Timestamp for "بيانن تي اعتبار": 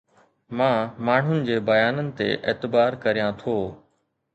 1.69-3.01